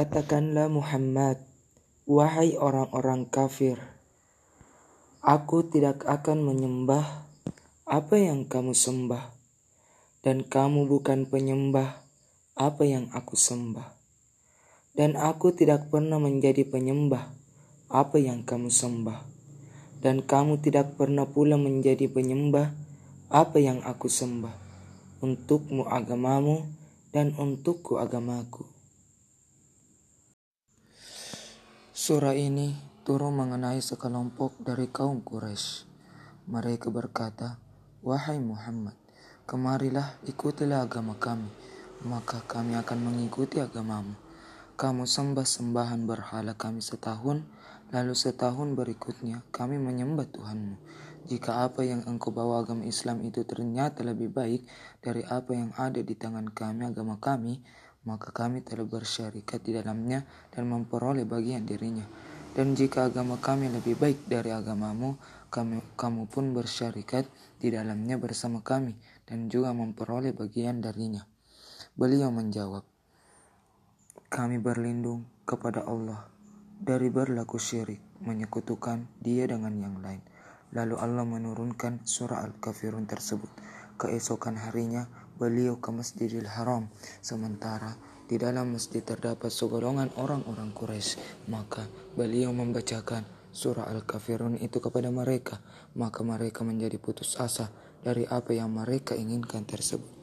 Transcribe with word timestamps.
Katakanlah 0.00 0.72
Muhammad, 0.72 1.44
wahai 2.08 2.56
orang-orang 2.56 3.28
kafir, 3.28 3.76
aku 5.20 5.60
tidak 5.68 6.08
akan 6.08 6.40
menyembah 6.40 7.28
apa 7.84 8.16
yang 8.16 8.48
kamu 8.48 8.72
sembah, 8.72 9.28
dan 10.24 10.48
kamu 10.48 10.88
bukan 10.88 11.28
penyembah 11.28 12.00
apa 12.56 12.82
yang 12.88 13.12
aku 13.12 13.36
sembah. 13.36 13.92
Dan 14.96 15.20
aku 15.20 15.52
tidak 15.52 15.92
pernah 15.92 16.16
menjadi 16.16 16.64
penyembah 16.64 17.36
apa 17.92 18.16
yang 18.16 18.40
kamu 18.40 18.72
sembah, 18.72 19.20
dan 20.00 20.24
kamu 20.24 20.64
tidak 20.64 20.96
pernah 20.96 21.28
pula 21.28 21.60
menjadi 21.60 22.08
penyembah 22.08 22.72
apa 23.28 23.60
yang 23.60 23.84
aku 23.84 24.08
sembah. 24.08 24.56
Untukmu 25.20 25.84
agamamu, 25.92 26.64
dan 27.12 27.36
untukku 27.36 28.00
agamaku. 28.00 28.79
Surah 32.00 32.32
ini 32.32 32.72
turun 33.04 33.36
mengenai 33.36 33.76
sekelompok 33.84 34.56
dari 34.56 34.88
kaum 34.88 35.20
Quraisy. 35.20 35.84
Mereka 36.48 36.88
berkata, 36.88 37.60
"Wahai 38.00 38.40
Muhammad, 38.40 38.96
kemarilah 39.44 40.16
ikutilah 40.24 40.88
agama 40.88 41.20
kami, 41.20 41.52
maka 42.08 42.40
kami 42.48 42.72
akan 42.80 43.04
mengikuti 43.04 43.60
agamamu. 43.60 44.16
Kamu 44.80 45.04
sembah 45.04 45.44
sembahan 45.44 46.08
berhala 46.08 46.56
kami 46.56 46.80
setahun, 46.80 47.44
lalu 47.92 48.16
setahun 48.16 48.72
berikutnya 48.72 49.44
kami 49.52 49.76
menyembah 49.76 50.24
Tuhanmu. 50.24 50.80
Jika 51.28 51.68
apa 51.68 51.84
yang 51.84 52.00
engkau 52.08 52.32
bawa 52.32 52.64
agama 52.64 52.88
Islam 52.88 53.20
itu 53.20 53.44
ternyata 53.44 54.00
lebih 54.00 54.32
baik 54.32 54.64
dari 55.04 55.20
apa 55.28 55.52
yang 55.52 55.76
ada 55.76 56.00
di 56.00 56.16
tangan 56.16 56.48
kami 56.48 56.88
agama 56.88 57.20
kami, 57.20 57.60
maka 58.08 58.32
kami 58.32 58.64
telah 58.64 58.88
bersyarikat 58.88 59.60
di 59.60 59.76
dalamnya 59.76 60.24
dan 60.54 60.68
memperoleh 60.68 61.28
bagian 61.28 61.68
dirinya. 61.68 62.04
Dan 62.50 62.74
jika 62.74 63.06
agama 63.06 63.38
kami 63.38 63.70
lebih 63.70 63.94
baik 63.94 64.26
dari 64.26 64.50
agamamu, 64.50 65.14
kami, 65.50 65.78
kamu 65.94 66.26
pun 66.26 66.50
bersyarikat 66.50 67.26
di 67.62 67.70
dalamnya 67.70 68.18
bersama 68.18 68.62
kami 68.62 68.98
dan 69.26 69.46
juga 69.46 69.70
memperoleh 69.70 70.34
bagian 70.34 70.82
darinya. 70.82 71.22
Beliau 71.94 72.34
menjawab, 72.34 72.82
kami 74.30 74.58
berlindung 74.58 75.26
kepada 75.46 75.86
Allah 75.86 76.26
dari 76.80 77.12
berlaku 77.12 77.60
syirik, 77.60 78.00
menyekutukan 78.24 79.04
dia 79.20 79.44
dengan 79.44 79.76
yang 79.76 80.00
lain. 80.00 80.22
Lalu 80.70 80.96
Allah 80.96 81.26
menurunkan 81.26 82.06
surah 82.06 82.46
Al-Kafirun 82.46 83.04
tersebut. 83.10 83.50
Keesokan 83.98 84.56
harinya, 84.56 85.10
beliau 85.40 85.80
ke 85.80 85.88
Masjidil 85.88 86.44
Haram. 86.44 86.92
Sementara 87.24 87.96
di 88.28 88.36
dalam 88.36 88.76
masjid 88.76 89.00
terdapat 89.00 89.48
segolongan 89.48 90.12
orang-orang 90.20 90.70
Quraisy, 90.76 91.48
maka 91.48 91.88
beliau 92.12 92.52
membacakan 92.52 93.24
surah 93.50 93.88
Al-Kafirun 93.88 94.60
itu 94.60 94.78
kepada 94.78 95.08
mereka, 95.08 95.64
maka 95.96 96.20
mereka 96.20 96.60
menjadi 96.60 97.00
putus 97.00 97.40
asa 97.40 97.72
dari 98.04 98.28
apa 98.28 98.52
yang 98.52 98.70
mereka 98.70 99.16
inginkan 99.16 99.64
tersebut. 99.64 100.19